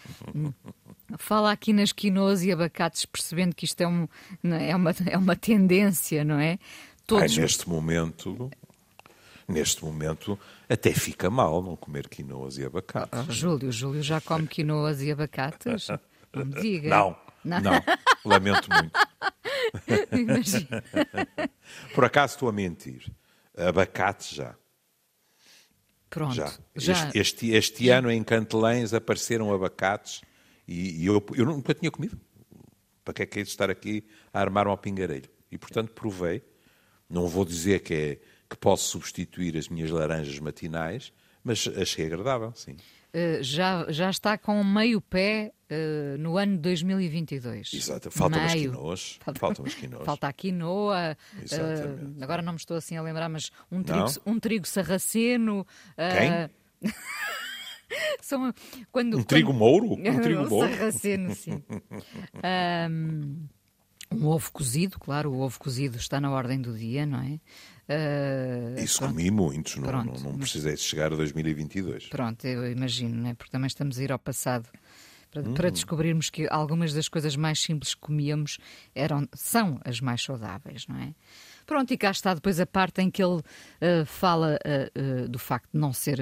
[1.18, 4.08] fala aqui nas quinoas e abacates, percebendo que isto é, um,
[4.44, 6.58] é, uma, é uma tendência, não é?
[7.06, 7.38] Todos...
[7.38, 8.50] Ai, neste momento,
[9.48, 13.20] neste momento, até fica mal não comer quinoas e abacates.
[13.20, 15.88] Ah, Júlio, Júlio já come quinoas e abacates?
[16.34, 16.90] Não me diga.
[16.90, 17.84] Não, não, não
[18.24, 19.00] lamento muito.
[20.12, 20.84] Imagina.
[21.94, 23.12] Por acaso estou a mentir.
[23.58, 24.56] Abacate já.
[26.10, 26.36] Pronto.
[26.36, 26.52] Já.
[26.76, 27.10] já.
[27.10, 30.22] Este, este, este ano em Cantelães apareceram abacates
[30.72, 32.18] e, e eu, eu, nunca tinha comido.
[33.04, 35.30] Para que é que é de estar aqui a armar um pingarelho?
[35.52, 36.42] E, portanto, provei.
[37.10, 41.12] Não vou dizer que, é, que posso substituir as minhas laranjas matinais,
[41.44, 42.78] mas achei agradável, sim.
[43.14, 47.74] Uh, já, já está com meio pé uh, no ano de 2022.
[47.74, 49.20] Exato, faltam as quinoas.
[49.36, 50.06] Faltam as quinoas.
[50.06, 51.18] Falta a quinoa.
[51.36, 55.68] Uh, agora não me estou assim a lembrar, mas um trigo, um trigo sarraceno.
[55.98, 56.90] Quem?
[58.22, 58.54] São,
[58.92, 59.94] quando, um trigo mouro?
[59.94, 60.70] Um trigo mouro?
[60.70, 61.64] Sarraceno, sim.
[62.90, 63.48] um,
[64.12, 67.40] um ovo cozido, claro, o ovo cozido está na ordem do dia, não é?
[67.92, 69.16] Uh, Isso pronto.
[69.16, 72.08] comi muitos, não, pronto, não, não precisei de chegar a 2022.
[72.08, 73.34] Pronto, eu imagino, né?
[73.34, 74.70] porque também estamos a ir ao passado.
[75.30, 75.54] Para, hum.
[75.54, 78.58] para, descobrirmos que algumas das coisas mais simples que comíamos
[78.94, 81.16] eram, são as mais saudáveis, não é?
[81.66, 85.70] Pronto, e cá está depois a parte em que ele uh, fala uh, do facto
[85.74, 86.20] de não ser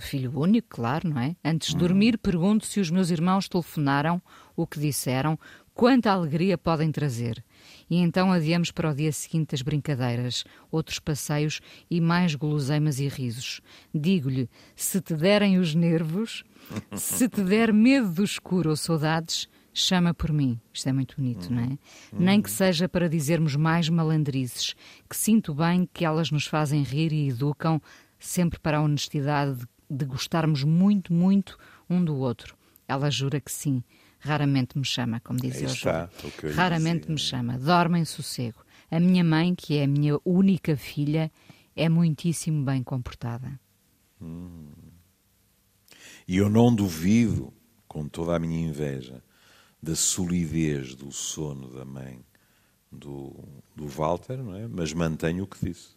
[0.00, 1.36] filho único, claro, não é?
[1.44, 4.20] Antes de dormir, pergunto se os meus irmãos telefonaram,
[4.54, 5.38] o que disseram,
[5.74, 7.44] quanta alegria podem trazer.
[7.88, 13.08] E então adiamos para o dia seguinte as brincadeiras, outros passeios e mais guloseimas e
[13.08, 13.60] risos.
[13.94, 16.42] Digo-lhe: se te derem os nervos,
[16.94, 20.58] se te der medo do escuro ou saudades, chama por mim.
[20.72, 21.78] Isto é muito bonito, não é?
[22.12, 24.74] Nem que seja para dizermos mais malandrizes,
[25.08, 27.80] que sinto bem que elas nos fazem rir e educam,
[28.18, 32.56] sempre para a honestidade de gostarmos muito, muito um do outro.
[32.88, 33.82] Ela jura que sim.
[34.18, 35.74] Raramente me chama, como dizia o
[36.54, 37.58] Raramente me chama.
[37.58, 38.64] Dorme em sossego.
[38.90, 41.30] A minha mãe, que é a minha única filha,
[41.74, 43.60] é muitíssimo bem comportada.
[44.20, 44.70] Hum.
[46.26, 47.52] E eu não duvido,
[47.86, 49.22] com toda a minha inveja,
[49.82, 52.24] da solidez do sono da mãe
[52.90, 53.34] do,
[53.74, 54.66] do Walter, não é?
[54.66, 55.95] mas mantenho o que disse.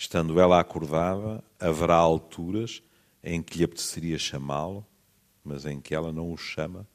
[0.00, 2.80] Estando ela acordada, haverá alturas
[3.20, 4.86] em que lhe apeteceria chamá-lo,
[5.42, 6.86] mas em que ela não o chama.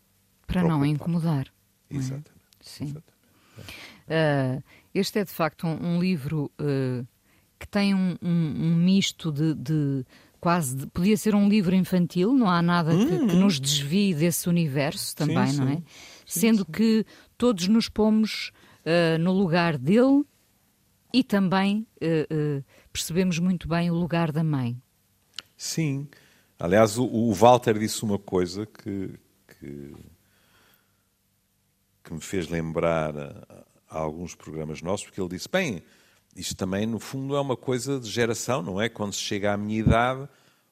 [0.48, 1.48] Para não incomodar.
[1.90, 1.98] É?
[1.98, 2.32] Exatamente.
[2.62, 2.86] Sim.
[2.86, 3.14] Exatamente.
[4.08, 4.64] Uh,
[4.96, 7.06] este é de facto um, um livro uh,
[7.60, 10.06] que tem um, um, um misto de, de
[10.40, 14.14] quase de, podia ser um livro infantil, não há nada que, hum, que nos desvie
[14.14, 15.76] desse universo também, sim, não é?
[15.76, 15.84] Sim,
[16.26, 16.72] Sendo sim.
[16.72, 17.06] que
[17.38, 18.54] todos nos pomos
[18.86, 20.24] uh, no lugar dele
[21.14, 21.86] e também
[22.94, 24.80] percebemos muito bem o lugar da mãe.
[25.58, 26.08] Sim.
[26.60, 29.96] Aliás, o, o Walter disse uma coisa que, que,
[32.04, 35.82] que me fez lembrar a, a, alguns programas nossos, porque ele disse: bem,
[36.36, 38.88] isto também, no fundo, é uma coisa de geração, não é?
[38.88, 40.30] Quando se chega à minha idade,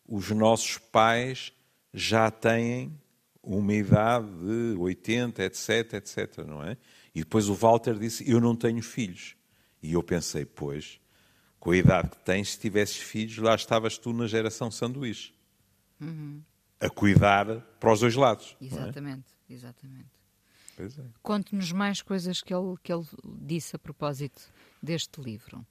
[0.08, 1.52] os nossos pais
[1.92, 2.96] já têm
[3.42, 6.78] uma idade de 80, etc, etc, não é?
[7.14, 9.36] E depois o Walter disse: Eu não tenho filhos.
[9.82, 11.01] E eu pensei: Pois,
[11.62, 15.32] com a idade que tens, se tivesses filhos, lá estavas tu na geração sanduíche.
[16.02, 16.42] Uhum.
[16.80, 18.58] A cuidar para os dois lados.
[18.60, 18.66] É?
[18.66, 19.54] Exatamente, é?
[19.54, 20.10] exatamente.
[20.80, 20.88] É.
[21.22, 24.42] Conte-nos mais coisas que ele, que ele disse a propósito
[24.82, 25.64] deste livro.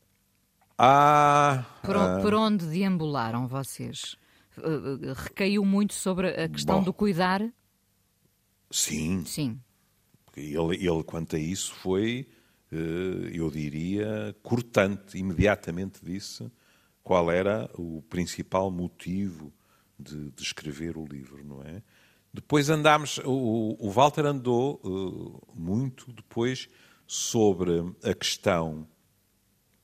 [0.79, 4.17] Ah, por, ah, por onde deambularam vocês?
[4.57, 7.43] Uh, recaiu muito sobre a questão bom, do cuidar?
[8.71, 9.25] Sim.
[9.25, 9.61] Sim.
[10.37, 12.40] Ele, ele, quanto a isso, foi eh,
[12.71, 16.51] eu diria, cortante, imediatamente disse
[17.03, 19.53] qual era o principal motivo
[19.99, 21.83] de, de escrever o livro, não é?
[22.33, 26.69] Depois andámos, o, o Walter andou uh, muito depois
[27.07, 27.73] sobre
[28.05, 28.87] a questão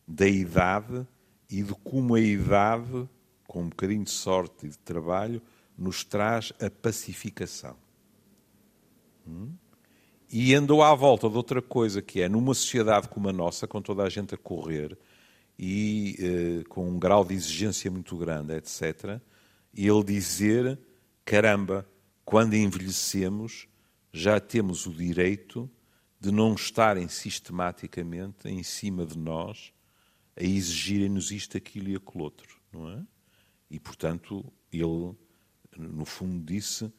[0.06, 1.04] da idade
[1.50, 3.08] e de como a idade
[3.46, 5.40] com um bocadinho de sorte e de trabalho,
[5.78, 7.76] nos traz a pacificação.
[9.26, 9.54] Hum?
[10.30, 13.80] E andou à volta de outra coisa, que é numa sociedade como a nossa, com
[13.80, 14.98] toda a gente a correr
[15.58, 19.20] e eh, com um grau de exigência muito grande, etc.,
[19.74, 20.78] ele dizer:
[21.24, 21.88] caramba,
[22.24, 23.68] quando envelhecemos,
[24.12, 25.70] já temos o direito
[26.18, 29.72] de não estarem sistematicamente em cima de nós
[30.36, 33.02] a exigirem-nos isto, aquilo e aquilo outro, não é?
[33.70, 35.14] E, portanto, ele,
[35.76, 36.92] no fundo, disse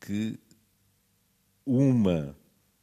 [0.00, 0.38] que
[1.64, 2.36] uma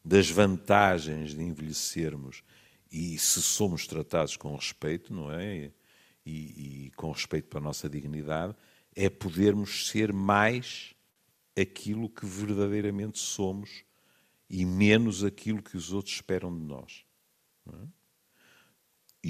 [0.05, 2.43] das vantagens de envelhecermos
[2.91, 5.71] e se somos tratados com respeito, não é?
[6.23, 6.31] E,
[6.85, 8.55] e, com respeito para a nossa dignidade,
[8.95, 10.95] é podermos ser mais
[11.59, 13.83] aquilo que verdadeiramente somos
[14.49, 17.03] e menos aquilo que os outros esperam de nós.
[17.67, 17.87] É?
[19.23, 19.29] E,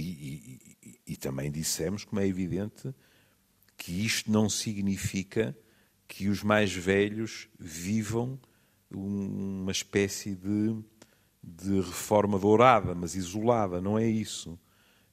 [0.84, 2.94] e, e, também dissemos, como é evidente,
[3.78, 5.58] que isto não significa
[6.08, 8.40] que os mais velhos vivam
[8.96, 10.76] uma espécie de,
[11.44, 13.82] de reforma dourada, mas isolada.
[13.82, 14.58] Não é isso.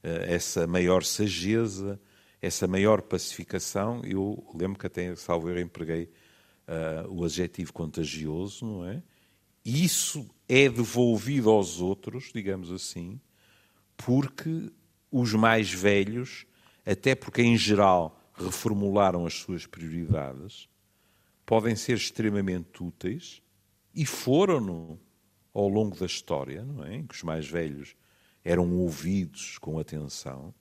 [0.01, 1.99] Eh, essa maior sageza,
[2.41, 6.09] essa maior pacificação, eu lembro que até, salvo eu, empreguei
[6.67, 9.01] uh, o adjetivo contagioso, não é?
[9.65, 13.19] Isso é devolvido aos outros, digamos assim,
[13.95, 14.71] porque
[15.09, 16.45] os mais velhos,
[16.85, 20.67] até porque em geral reformularam as suas prioridades,
[21.45, 23.42] podem ser extremamente úteis
[23.93, 24.99] e foram-no
[25.53, 26.95] ao longo da história, não é?
[26.95, 27.95] em que os mais velhos
[28.43, 30.53] eram ouvidos com atenção,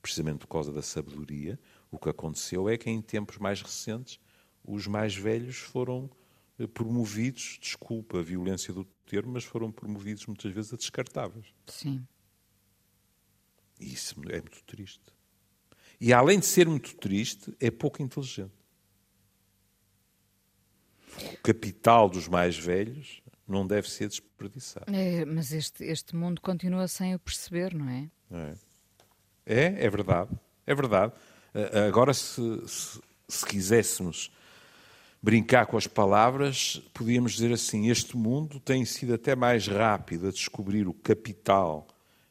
[0.00, 1.58] precisamente por causa da sabedoria.
[1.90, 4.20] O que aconteceu é que em tempos mais recentes
[4.62, 6.10] os mais velhos foram
[6.58, 11.46] eh, promovidos, desculpa a violência do termo, mas foram promovidos muitas vezes a descartáveis.
[11.66, 12.06] Sim.
[13.80, 15.04] E isso é muito triste.
[16.00, 18.52] E além de ser muito triste, é pouco inteligente.
[21.34, 24.94] O capital dos mais velhos não deve ser desperdiçado.
[24.94, 28.10] É, mas este, este mundo continua sem o perceber, não é?
[28.30, 28.54] É,
[29.46, 30.30] é, é verdade.
[30.66, 31.12] É verdade.
[31.86, 34.30] Agora, se, se, se quiséssemos
[35.22, 40.30] brincar com as palavras, podíamos dizer assim: este mundo tem sido até mais rápido a
[40.30, 41.86] descobrir o capital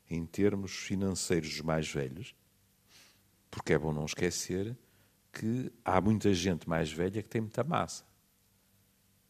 [0.09, 2.35] em termos financeiros dos mais velhos,
[3.49, 4.77] porque é bom não esquecer
[5.33, 8.05] que há muita gente mais velha que tem muita massa.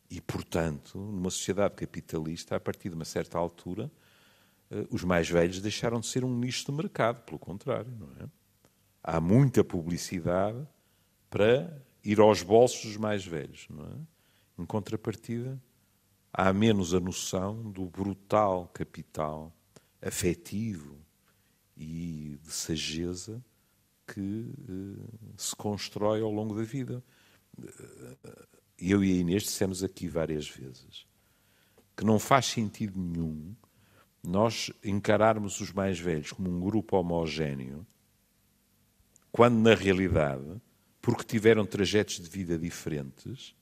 [0.10, 3.92] E, portanto, numa sociedade capitalista, a partir de uma certa altura,
[4.70, 8.30] eh, os mais velhos deixaram de ser um nicho de mercado, pelo contrário, não é?
[9.04, 10.66] Há muita publicidade
[11.30, 14.62] para ir aos bolsos dos mais velhos, não é?
[14.62, 15.62] Em contrapartida,
[16.32, 19.54] há menos a noção do brutal capital
[20.02, 20.98] afetivo
[21.76, 23.44] e de sageza
[24.08, 27.04] que uh, se constrói ao longo da vida.
[28.78, 31.06] Eu e a Inês dissemos aqui várias vezes
[31.96, 33.56] que não faz sentido nenhum
[34.22, 37.86] nós encararmos os mais velhos como um grupo homogéneo,
[39.32, 40.60] quando na realidade,
[41.02, 43.56] porque tiveram trajetos de vida diferentes,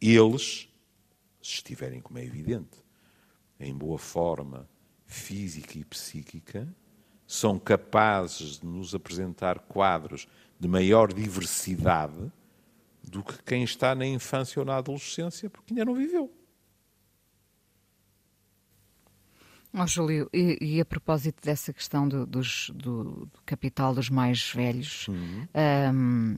[0.00, 0.68] eles,
[1.40, 2.76] se estiverem, como é evidente,
[3.60, 4.68] em boa forma
[5.06, 6.68] física e psíquica,
[7.26, 10.26] são capazes de nos apresentar quadros
[10.58, 12.32] de maior diversidade
[13.06, 16.32] do que quem está na infância ou na adolescência, porque ainda não viveu.
[19.78, 24.50] Oh, Júlio, e, e, a propósito dessa questão do, dos, do, do capital dos mais
[24.50, 25.46] velhos, uhum.
[25.94, 26.36] um,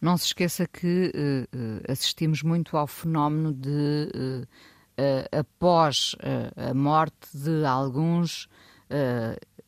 [0.00, 6.14] não se esqueça que uh, assistimos muito ao fenómeno de, uh, uh, após
[6.56, 8.48] a morte de alguns,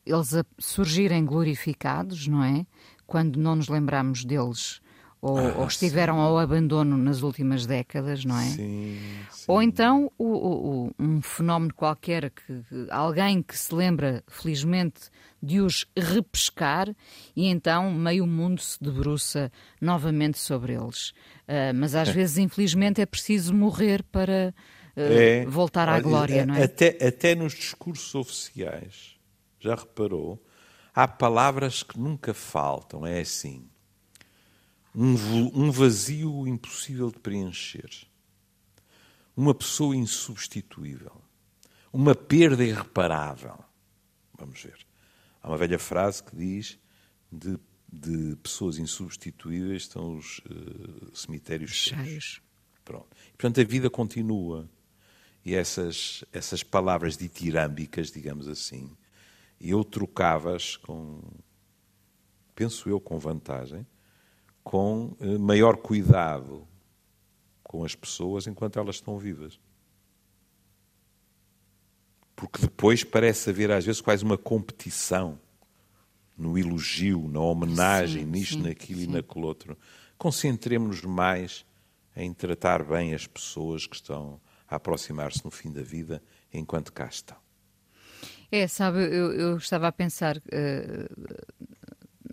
[0.05, 0.29] eles
[0.59, 2.67] surgirem glorificados, não é?
[3.07, 4.79] Quando não nos lembramos deles
[5.21, 6.21] ou, ah, ou estiveram sim.
[6.21, 8.45] ao abandono nas últimas décadas, não é?
[8.45, 8.99] Sim,
[9.31, 9.45] sim.
[9.47, 15.09] Ou então o, o, um fenómeno qualquer que, que, alguém que se lembra, felizmente,
[15.41, 16.93] de os repescar
[17.35, 19.51] e então meio mundo se debruça
[19.81, 21.09] novamente sobre eles.
[21.47, 24.53] Uh, mas às vezes, infelizmente, é preciso morrer para
[24.95, 26.63] uh, é, voltar à glória, não é?
[26.63, 29.17] Até, até nos discursos oficiais,
[29.59, 30.43] já reparou,
[30.93, 33.67] há palavras que nunca faltam, é assim
[34.99, 37.89] um, vazio impossível de preencher,
[39.35, 41.21] uma pessoa insubstituível,
[41.93, 43.63] uma perda irreparável.
[44.37, 44.77] Vamos ver.
[45.41, 46.79] Há uma velha frase que diz
[47.31, 47.59] de,
[47.91, 52.41] de pessoas insubstituíveis estão os uh, cemitérios cheios.
[52.83, 53.15] Pronto.
[53.27, 54.67] E, portanto, a vida continua.
[55.45, 58.97] E essas, essas palavras ditirâmbicas, digamos assim,
[59.61, 61.21] eu trocava-as com,
[62.53, 63.85] penso eu, com vantagem,
[64.67, 66.67] com eh, maior cuidado
[67.63, 69.57] com as pessoas enquanto elas estão vivas.
[72.35, 75.39] Porque depois parece haver, às vezes, quase uma competição
[76.37, 79.05] no elogio, na homenagem, sim, nisto, sim, naquilo sim.
[79.05, 79.77] e naquele outro.
[80.17, 81.65] Concentremos-nos mais
[82.13, 84.37] em tratar bem as pessoas que estão
[84.67, 86.21] a aproximar-se no fim da vida
[86.53, 87.37] enquanto cá estão.
[88.51, 91.25] É, sabe, eu, eu estava a pensar, uh,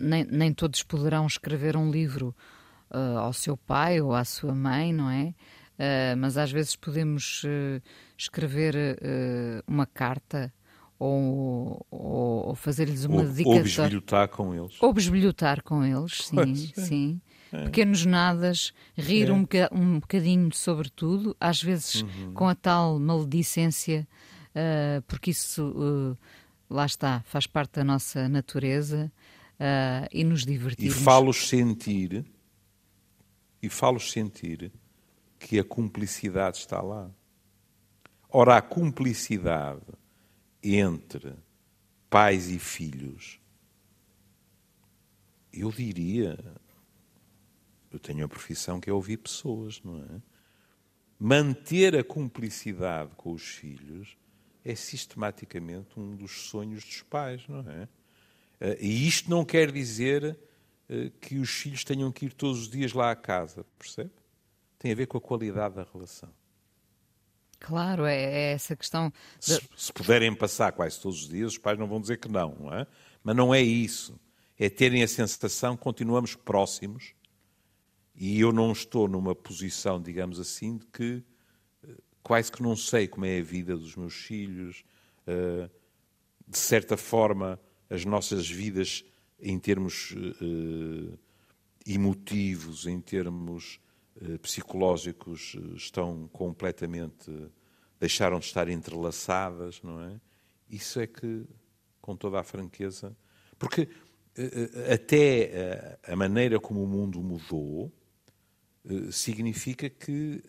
[0.05, 2.35] nem, nem todos poderão escrever um livro
[2.91, 5.33] uh, ao seu pai ou à sua mãe, não é?
[5.77, 7.43] Uh, mas às vezes podemos
[8.17, 8.97] escrever
[9.67, 10.53] uma carta
[10.97, 13.59] ou, ou, ou fazer-lhes uma ou, dedicatória.
[13.59, 14.81] Ou bisbilhotar com eles.
[14.81, 16.81] Ou bisbilhotar com eles, sim, pois, é.
[16.81, 17.21] sim.
[17.51, 17.63] É.
[17.65, 19.33] Pequenos nadas, rir é.
[19.33, 22.33] um, um bocadinho sobre tudo, às vezes uhum.
[22.33, 24.07] com a tal maledicência,
[24.51, 26.17] uh, porque isso, uh,
[26.69, 29.11] lá está, faz parte da nossa natureza
[29.59, 30.95] uh, e nos divertimos.
[30.95, 32.25] E falo-os sentir,
[33.61, 34.71] e falo-os sentir
[35.39, 37.11] que a cumplicidade está lá.
[38.29, 39.85] Ora, a cumplicidade
[40.61, 41.33] entre
[42.09, 43.39] pais e filhos,
[45.53, 46.37] eu diria,
[47.91, 50.21] eu tenho a profissão que é ouvir pessoas, não é?
[51.17, 54.17] Manter a cumplicidade com os filhos
[54.65, 57.87] é sistematicamente um dos sonhos dos pais, não é?
[58.65, 60.37] Eh, e isto não quer dizer
[60.89, 64.09] eh, que os filhos tenham que ir todos os dias lá à casa, percebe?
[64.79, 66.33] Tem a ver com a qualidade da relação.
[67.59, 69.13] Claro, é, é essa questão.
[69.39, 69.45] De...
[69.53, 72.55] Se, se, puderem passar quase todos os dias, os pais não vão dizer que não,
[72.55, 72.87] não é?
[73.23, 74.19] Mas não é isso.
[74.57, 77.13] É terem a sensação que continuamos próximos
[78.15, 81.23] e eu não estou numa posição, digamos assim, de que
[81.83, 84.83] eh, quase que não sei como é a vida dos meus filhos.
[86.47, 87.59] De certa forma,
[87.89, 89.03] as nossas vidas,
[89.39, 91.17] em termos eh,
[91.85, 93.79] emotivos, em termos
[94.21, 97.31] eh, psicológicos eh, estão completamente
[97.99, 100.19] deixaram de estar entrelaçadas, não é?
[100.69, 101.45] Isso é que,
[102.01, 103.15] com toda a franqueza,
[103.57, 103.87] porque
[104.91, 107.89] até a maneira como o mundo mudou
[109.09, 110.43] significa que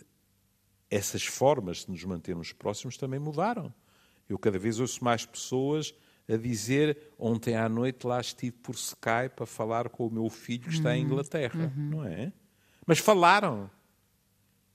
[0.90, 3.72] essas formas de nos mantermos próximos também mudaram.
[4.28, 5.94] Eu cada vez ouço mais pessoas
[6.28, 10.64] a dizer ontem à noite lá estive por Skype a falar com o meu filho
[10.64, 10.94] que está uhum.
[10.96, 11.90] em Inglaterra, uhum.
[11.90, 12.32] não é?
[12.86, 13.70] Mas falaram.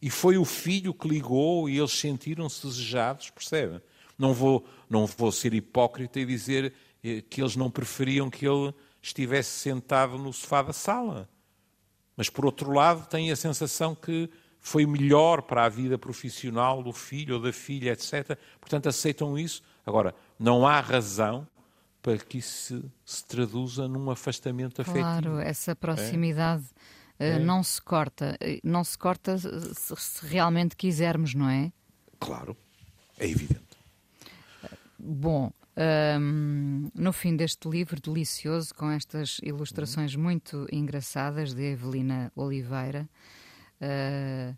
[0.02, 3.82] E foi o filho que ligou e eles sentiram-se desejados, percebe?
[4.18, 6.74] Não vou, não vou ser hipócrita e dizer
[7.04, 11.30] eh, que eles não preferiam que ele estivesse sentado no sofá da sala.
[12.16, 14.30] Mas, por outro lado, têm a sensação que
[14.60, 18.38] foi melhor para a vida profissional do filho ou da filha, etc.
[18.60, 19.64] Portanto, aceitam isso.
[19.86, 21.48] Agora, não há razão
[22.02, 25.04] para que isso se, se traduza num afastamento afetivo.
[25.04, 26.66] Claro, essa proximidade.
[27.20, 27.28] É?
[27.28, 27.39] Eh, é.
[27.39, 28.36] não se corta.
[28.39, 31.72] Eh, não se corta se, se realmente quisermos, não é?
[32.20, 32.58] Claro,
[33.20, 33.62] é evidente.
[34.98, 40.24] Bom, um, ehm, no fim deste livro delicioso, com estas ilustrações uhum.
[40.24, 43.08] muito engraçadas de Evelina Oliveira,
[43.82, 44.58] uh,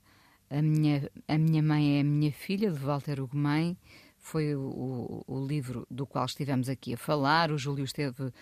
[0.50, 3.78] a, minha, a Minha Mãe é a Minha Filha, de Walter Ugumem,
[4.24, 7.52] foi o, o, livro do qual estivemos aqui a falar.
[7.52, 8.34] O Júlio esteve uh,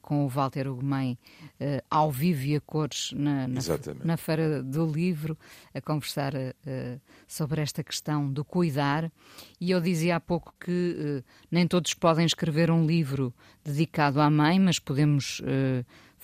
[0.00, 1.18] com o Walter Ugumem
[1.60, 3.60] uh, ao vivo e a cores na, na,
[4.04, 5.36] na, Feira do Livro,
[5.74, 9.10] a conversar uh, sobre esta questão do cuidar.
[9.60, 14.60] E eu dizia há pouco que nem todos podem escrever um livro dedicado à mãe,
[14.60, 15.42] mas podemos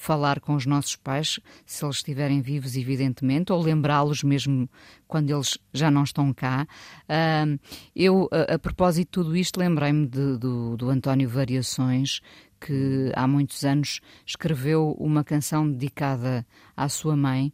[0.00, 4.66] falar com os nossos pais, se eles estiverem vivos, evidentemente, ou lembrá-los mesmo
[5.06, 6.66] quando eles já não estão cá.
[7.04, 7.60] Uh,
[7.94, 12.22] eu, a, a, propósito de tudo isto, lembrei-me do, do António Variações,
[12.58, 17.52] que há muitos anos escreveu uma canção dedicada à sua mãe,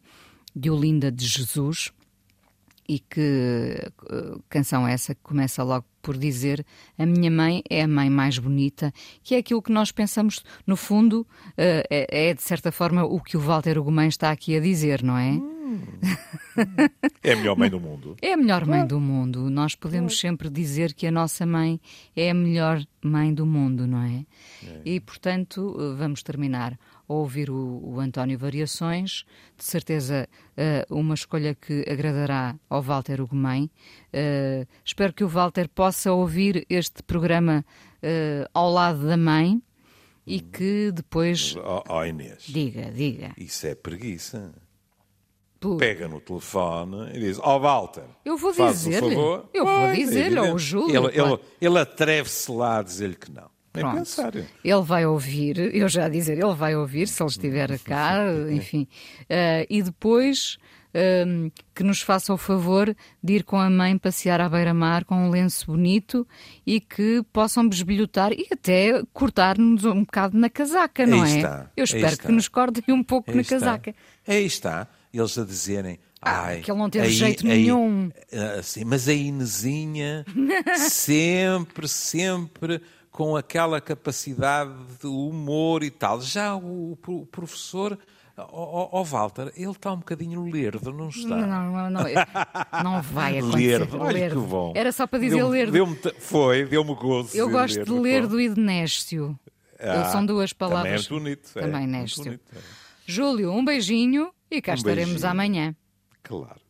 [0.54, 1.90] de Olinda de Jesus,
[2.88, 6.64] e que uh, canção essa que começa logo por dizer
[6.96, 10.76] a minha mãe é a mãe mais bonita, que é aquilo que nós pensamos, no
[10.76, 14.60] fundo, uh, é, é, de certa forma o que o Walter Ugumem está aqui a
[14.60, 15.32] dizer, não é?
[15.32, 15.56] Hum.
[17.22, 18.16] é a melhor mãe do mundo.
[18.22, 19.50] É a melhor mãe do mundo.
[19.50, 21.80] Nós podemos sempre dizer que a nossa mãe
[22.14, 24.24] é a melhor mãe do mundo, não é?
[24.64, 24.80] é.
[24.84, 26.78] E, portanto, vamos terminar
[27.08, 29.24] ouvir o, o António Variações,
[29.56, 33.70] de certeza uh, uma escolha que agradará ao Walter Ugumem.
[34.12, 37.64] Uh, espero que o Walter possa ouvir este programa
[38.02, 39.62] uh, ao lado da mãe
[40.26, 41.54] e que depois.
[41.56, 42.44] Oh, oh Inês.
[42.48, 43.32] Diga, diga.
[43.38, 44.52] Isso é preguiça.
[45.60, 45.78] Por...
[45.78, 48.04] Pega no telefone e diz: Ó oh, Walter.
[48.24, 49.14] Eu vou dizer-lhe.
[49.54, 51.08] Eu vou dizer-lhe ao Júlio.
[51.08, 53.55] Ele, ele, ele atreve-se lá a dizer-lhe que não.
[53.76, 53.98] Nem Pronto.
[53.98, 54.32] pensar.
[54.34, 58.16] Ele vai ouvir, eu já a dizer, ele vai ouvir se ele estiver cá,
[58.50, 58.88] enfim.
[59.22, 60.58] Uh, e depois
[61.26, 65.14] um, que nos faça o favor de ir com a mãe passear à beira-mar com
[65.14, 66.26] um lenço bonito
[66.66, 71.36] e que possam besbilhotar e até cortar-nos um bocado na casaca, não Aí é?
[71.36, 72.26] está, Eu aí espero está.
[72.26, 73.56] que nos cortem um pouco Aí na está.
[73.58, 73.94] casaca.
[74.26, 74.88] Aí está.
[75.12, 75.98] Eles a dizerem.
[76.20, 80.24] Ah, Ai, que ele não teve aí- jeito aí- nenhum." ah, sim, mas a Inesinha
[80.90, 82.80] sempre, sempre
[83.16, 86.20] com aquela capacidade de humor e tal.
[86.20, 87.98] Já o, o professor,
[88.36, 91.34] ó ó, Walter, ele está um bocadinho lerdo, não está?
[91.34, 92.02] Não, não, não,
[92.84, 93.78] não vai acontecer.
[93.78, 94.42] Lerdo, olha Lerdo.
[94.42, 94.72] que bom.
[94.76, 95.96] Era só para dizer Deu-me- lerdo.
[95.96, 97.34] ta- foi, deu-me gozo.
[97.34, 99.38] Eu gosto de lerdo e de néstio.
[99.80, 101.06] Ah, São duas Também palavras.
[101.06, 101.50] é bonito.
[101.56, 102.24] é, Também néstio.
[102.24, 102.58] bonito, é.
[103.06, 105.30] Júlio, um beijinho e cá Um estaremos beijinho.
[105.30, 105.76] amanhã.
[106.22, 106.60] Claro.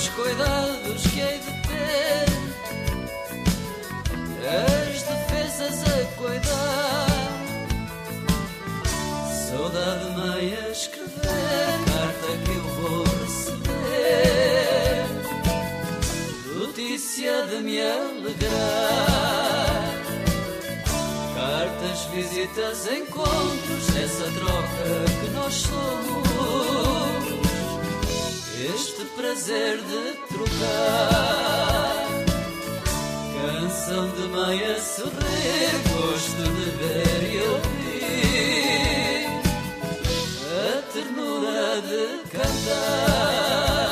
[0.00, 2.24] Os cuidados que hei de ter,
[4.48, 7.06] as defesas a cuidar.
[9.50, 15.04] Saudade mãe a escrever, carta que eu vou receber,
[16.56, 18.50] notícia de me alegrar.
[21.34, 27.19] Cartas, visitas, encontros, essa troca que nós somos
[28.66, 32.04] este prazer de trocar.
[33.40, 37.80] Canção de meia sorrir, gosto de ver e ouvir
[40.46, 43.89] a ternura de cantar.